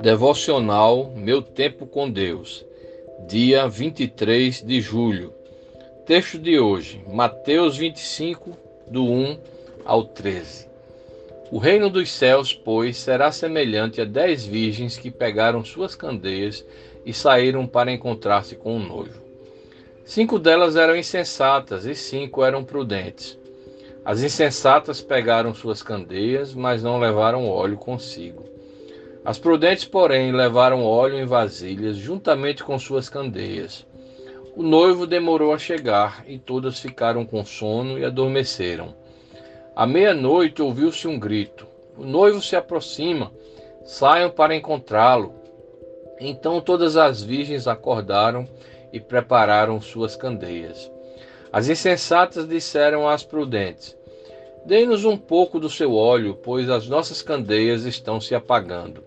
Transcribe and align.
Devocional 0.00 1.12
Meu 1.16 1.42
Tempo 1.42 1.84
com 1.84 2.08
Deus, 2.08 2.64
dia 3.26 3.66
23 3.66 4.62
de 4.62 4.80
julho. 4.80 5.34
Texto 6.06 6.38
de 6.38 6.60
hoje, 6.60 7.04
Mateus 7.12 7.76
25, 7.76 8.56
do 8.86 9.02
1 9.02 9.38
ao 9.84 10.04
13. 10.04 10.68
O 11.50 11.58
reino 11.58 11.90
dos 11.90 12.12
céus, 12.12 12.54
pois, 12.54 12.96
será 12.96 13.32
semelhante 13.32 14.00
a 14.00 14.04
dez 14.04 14.46
virgens 14.46 14.96
que 14.96 15.10
pegaram 15.10 15.64
suas 15.64 15.96
candeias 15.96 16.64
e 17.04 17.12
saíram 17.12 17.66
para 17.66 17.90
encontrar-se 17.90 18.54
com 18.54 18.76
o 18.76 18.78
noivo. 18.78 19.20
Cinco 20.04 20.38
delas 20.38 20.76
eram 20.76 20.94
insensatas 20.94 21.84
e 21.86 21.96
cinco 21.96 22.44
eram 22.44 22.62
prudentes. 22.62 23.36
As 24.04 24.22
insensatas 24.22 25.00
pegaram 25.00 25.52
suas 25.52 25.82
candeias, 25.82 26.54
mas 26.54 26.84
não 26.84 27.00
levaram 27.00 27.48
óleo 27.48 27.76
consigo. 27.76 28.57
As 29.28 29.38
prudentes, 29.38 29.84
porém, 29.84 30.32
levaram 30.32 30.82
óleo 30.82 31.18
em 31.18 31.26
vasilhas, 31.26 31.98
juntamente 31.98 32.64
com 32.64 32.78
suas 32.78 33.10
candeias. 33.10 33.86
O 34.56 34.62
noivo 34.62 35.06
demorou 35.06 35.52
a 35.52 35.58
chegar, 35.58 36.24
e 36.26 36.38
todas 36.38 36.80
ficaram 36.80 37.26
com 37.26 37.44
sono 37.44 37.98
e 37.98 38.06
adormeceram. 38.06 38.94
À 39.76 39.86
meia-noite 39.86 40.62
ouviu-se 40.62 41.06
um 41.06 41.18
grito: 41.18 41.66
O 41.94 42.06
noivo 42.06 42.40
se 42.40 42.56
aproxima, 42.56 43.30
saiam 43.84 44.30
para 44.30 44.56
encontrá-lo. 44.56 45.34
Então 46.18 46.58
todas 46.58 46.96
as 46.96 47.22
virgens 47.22 47.68
acordaram 47.68 48.48
e 48.94 48.98
prepararam 48.98 49.78
suas 49.78 50.16
candeias. 50.16 50.90
As 51.52 51.68
insensatas 51.68 52.48
disseram 52.48 53.06
às 53.06 53.22
prudentes: 53.22 53.94
Dê-nos 54.64 55.04
um 55.04 55.18
pouco 55.18 55.60
do 55.60 55.68
seu 55.68 55.94
óleo, 55.94 56.34
pois 56.42 56.70
as 56.70 56.88
nossas 56.88 57.20
candeias 57.20 57.84
estão 57.84 58.18
se 58.22 58.34
apagando. 58.34 59.06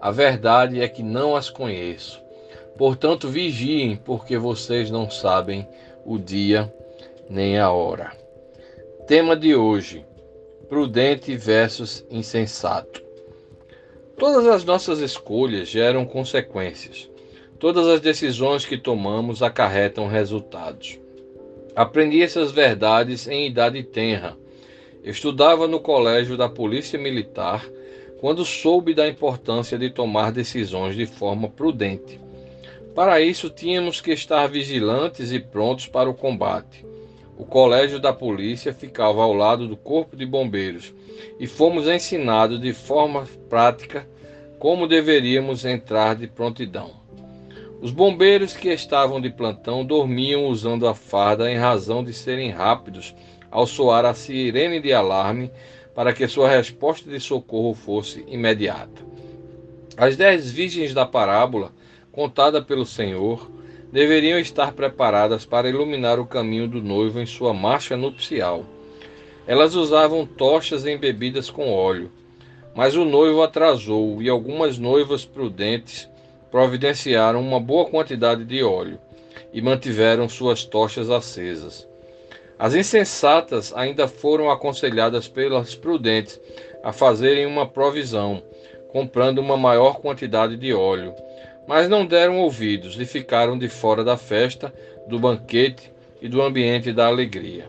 A 0.00 0.10
verdade 0.10 0.80
é 0.80 0.88
que 0.88 1.02
não 1.02 1.36
as 1.36 1.50
conheço. 1.50 2.22
Portanto, 2.78 3.28
vigiem, 3.28 3.96
porque 3.96 4.38
vocês 4.38 4.90
não 4.90 5.10
sabem 5.10 5.68
o 6.04 6.18
dia 6.18 6.72
nem 7.28 7.58
a 7.58 7.70
hora. 7.70 8.12
Tema 9.06 9.36
de 9.36 9.54
hoje: 9.54 10.04
prudente 10.68 11.36
versus 11.36 12.04
insensato. 12.10 13.02
Todas 14.16 14.46
as 14.46 14.64
nossas 14.64 15.00
escolhas 15.00 15.68
geram 15.68 16.04
consequências. 16.04 17.10
Todas 17.58 17.86
as 17.86 18.00
decisões 18.00 18.64
que 18.64 18.78
tomamos 18.78 19.42
acarretam 19.42 20.08
resultados. 20.08 20.98
Aprendi 21.76 22.22
essas 22.22 22.50
verdades 22.50 23.28
em 23.28 23.46
idade 23.46 23.82
tenra 23.82 24.36
Estudava 25.02 25.66
no 25.66 25.80
colégio 25.80 26.36
da 26.36 26.48
Polícia 26.48 26.98
Militar 26.98 27.66
quando 28.20 28.44
soube 28.44 28.92
da 28.92 29.08
importância 29.08 29.78
de 29.78 29.88
tomar 29.88 30.30
decisões 30.30 30.94
de 30.94 31.06
forma 31.06 31.48
prudente. 31.48 32.20
Para 32.94 33.18
isso, 33.18 33.48
tínhamos 33.48 34.02
que 34.02 34.12
estar 34.12 34.46
vigilantes 34.46 35.32
e 35.32 35.40
prontos 35.40 35.86
para 35.86 36.10
o 36.10 36.12
combate. 36.14 36.84
O 37.38 37.46
colégio 37.46 37.98
da 37.98 38.12
polícia 38.12 38.74
ficava 38.74 39.22
ao 39.22 39.32
lado 39.32 39.66
do 39.66 39.74
Corpo 39.74 40.14
de 40.14 40.26
Bombeiros 40.26 40.92
e 41.38 41.46
fomos 41.46 41.88
ensinados 41.88 42.60
de 42.60 42.74
forma 42.74 43.26
prática 43.48 44.06
como 44.58 44.86
deveríamos 44.86 45.64
entrar 45.64 46.14
de 46.14 46.26
prontidão. 46.26 47.00
Os 47.80 47.90
bombeiros 47.90 48.54
que 48.54 48.68
estavam 48.68 49.18
de 49.18 49.30
plantão 49.30 49.82
dormiam 49.82 50.44
usando 50.44 50.86
a 50.86 50.94
farda 50.94 51.50
em 51.50 51.56
razão 51.56 52.04
de 52.04 52.12
serem 52.12 52.50
rápidos 52.50 53.14
ao 53.50 53.66
soar 53.66 54.04
a 54.04 54.12
sirene 54.12 54.78
de 54.78 54.92
alarme 54.92 55.50
para 55.94 56.12
que 56.12 56.26
sua 56.28 56.48
resposta 56.48 57.10
de 57.10 57.20
socorro 57.20 57.74
fosse 57.74 58.24
imediata. 58.28 59.02
As 59.96 60.16
dez 60.16 60.50
virgens 60.50 60.94
da 60.94 61.04
parábola, 61.04 61.72
contada 62.10 62.62
pelo 62.62 62.86
Senhor, 62.86 63.50
deveriam 63.92 64.38
estar 64.38 64.72
preparadas 64.72 65.44
para 65.44 65.68
iluminar 65.68 66.18
o 66.18 66.26
caminho 66.26 66.68
do 66.68 66.80
noivo 66.80 67.20
em 67.20 67.26
sua 67.26 67.52
marcha 67.52 67.96
nupcial. 67.96 68.64
Elas 69.46 69.74
usavam 69.74 70.24
tochas 70.24 70.86
embebidas 70.86 71.50
com 71.50 71.72
óleo, 71.72 72.10
mas 72.74 72.94
o 72.94 73.04
noivo 73.04 73.42
atrasou 73.42 74.22
e 74.22 74.28
algumas 74.28 74.78
noivas 74.78 75.24
prudentes 75.24 76.08
providenciaram 76.50 77.40
uma 77.40 77.58
boa 77.58 77.86
quantidade 77.86 78.44
de 78.44 78.62
óleo 78.62 78.98
e 79.52 79.60
mantiveram 79.60 80.28
suas 80.28 80.64
tochas 80.64 81.10
acesas. 81.10 81.89
As 82.60 82.74
insensatas 82.74 83.72
ainda 83.74 84.06
foram 84.06 84.50
aconselhadas 84.50 85.26
pelas 85.26 85.74
prudentes 85.74 86.38
a 86.82 86.92
fazerem 86.92 87.46
uma 87.46 87.66
provisão, 87.66 88.42
comprando 88.88 89.38
uma 89.38 89.56
maior 89.56 89.98
quantidade 89.98 90.58
de 90.58 90.74
óleo, 90.74 91.14
mas 91.66 91.88
não 91.88 92.04
deram 92.04 92.38
ouvidos 92.38 93.00
e 93.00 93.06
ficaram 93.06 93.58
de 93.58 93.66
fora 93.66 94.04
da 94.04 94.18
festa, 94.18 94.70
do 95.08 95.18
banquete 95.18 95.90
e 96.20 96.28
do 96.28 96.42
ambiente 96.42 96.92
da 96.92 97.06
alegria. 97.06 97.64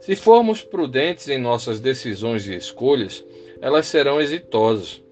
Se 0.00 0.14
formos 0.14 0.62
prudentes 0.62 1.28
em 1.28 1.38
nossas 1.38 1.80
decisões 1.80 2.46
e 2.46 2.54
escolhas, 2.54 3.24
elas 3.60 3.88
serão 3.88 4.20
exitosas. 4.20 5.02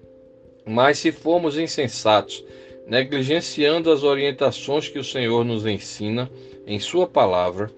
Mas 0.65 0.99
se 0.99 1.11
formos 1.11 1.57
insensatos, 1.57 2.45
negligenciando 2.87 3.91
as 3.91 4.03
orientações 4.03 4.87
que 4.87 4.99
o 4.99 5.03
Senhor 5.03 5.43
nos 5.43 5.65
ensina 5.65 6.31
em 6.65 6.79
Sua 6.79 7.05
palavra, 7.05 7.69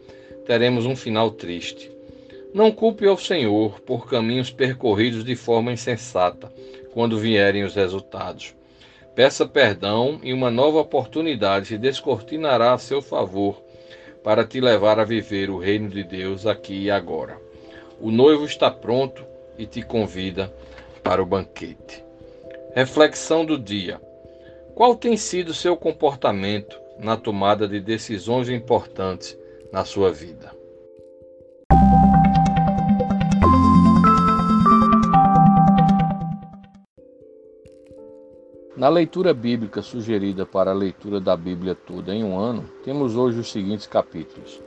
teremos 0.45 0.85
um 0.85 0.95
final 0.95 1.31
triste. 1.31 1.91
Não 2.53 2.71
culpe 2.71 3.07
ao 3.07 3.17
Senhor 3.17 3.79
por 3.81 4.07
caminhos 4.07 4.51
percorridos 4.51 5.23
de 5.23 5.35
forma 5.35 5.71
insensata 5.71 6.51
quando 6.93 7.17
vierem 7.17 7.63
os 7.63 7.75
resultados. 7.75 8.55
Peça 9.15 9.47
perdão 9.47 10.19
e 10.23 10.33
uma 10.33 10.51
nova 10.51 10.79
oportunidade 10.79 11.67
se 11.67 11.77
descortinará 11.77 12.73
a 12.73 12.77
seu 12.77 13.01
favor 13.01 13.61
para 14.23 14.45
te 14.45 14.59
levar 14.59 14.99
a 14.99 15.03
viver 15.03 15.49
o 15.49 15.57
reino 15.57 15.89
de 15.89 16.03
Deus 16.03 16.45
aqui 16.45 16.83
e 16.83 16.91
agora. 16.91 17.37
O 17.99 18.11
noivo 18.11 18.45
está 18.45 18.71
pronto 18.71 19.25
e 19.57 19.65
te 19.65 19.81
convida 19.81 20.53
para 21.03 21.21
o 21.21 21.25
banquete. 21.25 22.03
Reflexão 22.75 23.45
do 23.45 23.57
dia: 23.57 24.01
Qual 24.73 24.95
tem 24.95 25.15
sido 25.17 25.53
seu 25.53 25.75
comportamento 25.75 26.79
na 26.99 27.17
tomada 27.17 27.67
de 27.67 27.79
decisões 27.79 28.49
importantes 28.49 29.37
na 29.73 29.83
sua 29.83 30.11
vida. 30.11 30.55
Na 38.77 38.87
leitura 38.87 39.33
bíblica 39.33 39.81
sugerida 39.81 40.45
para 40.45 40.69
a 40.69 40.75
leitura 40.75 41.19
da 41.19 41.35
Bíblia 41.35 41.73
toda 41.73 42.13
em 42.13 42.23
um 42.23 42.37
ano, 42.37 42.69
temos 42.83 43.15
hoje 43.15 43.39
os 43.39 43.51
seguintes 43.51 43.87
capítulos: 43.87 44.61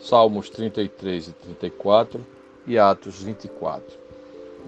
Salmos 0.00 0.48
33 0.48 1.28
e 1.28 1.32
34 1.32 2.24
e 2.66 2.78
Atos 2.78 3.22
24. 3.22 3.84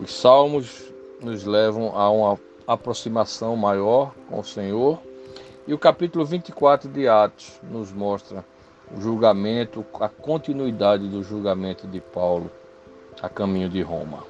Os 0.02 0.14
salmos 0.14 0.92
nos 1.22 1.44
levam 1.44 1.96
a 1.96 2.10
uma 2.10 2.38
aproximação 2.66 3.56
maior 3.56 4.12
com 4.28 4.38
o 4.38 4.44
Senhor, 4.44 4.98
e 5.66 5.72
o 5.72 5.78
capítulo 5.78 6.26
24 6.26 6.90
de 6.90 7.08
Atos 7.08 7.58
nos 7.62 7.90
mostra 7.90 8.44
o 8.96 9.00
julgamento, 9.00 9.84
a 10.00 10.08
continuidade 10.08 11.08
do 11.08 11.22
julgamento 11.22 11.86
de 11.86 12.00
Paulo 12.00 12.50
a 13.20 13.28
caminho 13.28 13.68
de 13.68 13.82
Roma. 13.82 14.22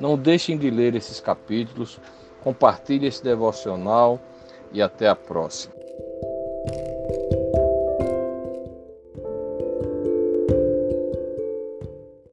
Não 0.00 0.16
deixem 0.16 0.56
de 0.56 0.70
ler 0.70 0.94
esses 0.94 1.20
capítulos, 1.20 1.98
compartilhe 2.42 3.06
esse 3.06 3.22
devocional 3.22 4.20
e 4.72 4.82
até 4.82 5.08
a 5.08 5.16
próxima. 5.16 5.83